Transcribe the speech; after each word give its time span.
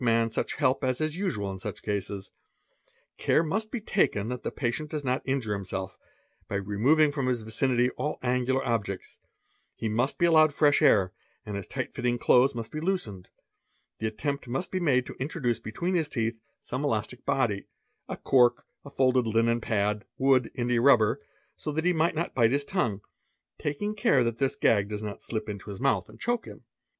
man 0.03 0.31
such 0.31 0.55
help 0.55 0.83
as 0.83 0.99
is 0.99 1.15
usual 1.15 1.51
in 1.51 1.59
such 1.59 1.83
cases. 1.83 2.31
Care 3.19 3.43
must 3.43 3.69
be 3.69 3.79
taken 3.79 4.29
that 4.29 4.41
th 4.41 4.55
patient 4.55 4.89
does 4.89 5.03
not 5.03 5.21
injure 5.25 5.53
himself, 5.53 5.95
by 6.47 6.55
removing 6.55 7.11
from 7.11 7.27
his 7.27 7.43
vicinity 7.43 7.91
all 7.91 8.17
angular 8.23 8.65
objects; 8.65 9.19
he 9.75 9.87
must 9.87 10.17
be 10.17 10.25
allowed 10.25 10.51
fresh 10.51 10.81
air 10.81 11.13
and 11.45 11.55
his 11.55 11.67
tight 11.67 11.93
fitting 11.93 12.17
clothes 12.17 12.55
mus 12.55 12.67
be 12.67 12.79
loosened; 12.81 13.29
the 13.99 14.07
attempt 14.07 14.47
must 14.47 14.71
be 14.71 14.79
made 14.79 15.05
to 15.05 15.13
introduce 15.19 15.59
between 15.59 15.93
his: 15.93 16.07
cet 16.11 16.33
some 16.61 16.83
elastic 16.83 17.23
body, 17.23 17.67
a 18.09 18.17
cork, 18.17 18.65
a 18.83 18.89
folded 18.89 19.27
linen 19.27 19.61
pad, 19.61 20.03
wood, 20.17 20.49
india 20.55 20.81
rubber, 20.81 21.21
so 21.55 21.71
t 21.71 21.79
na 21.79 21.85
he 21.85 21.93
may 21.93 22.11
not 22.19 22.33
bite 22.33 22.49
his 22.51 22.65
tongue, 22.65 23.01
taking 23.59 23.93
care 23.93 24.23
that 24.23 24.39
this 24.39 24.55
gag 24.55 24.89
does 24.89 25.03
not 25.03 25.21
slip 25.21 25.47
in 25.47 25.59
his 25.67 25.79
mouth 25.79 26.09
and 26.09 26.19
choke 26.19 26.45
him. 26.45 26.63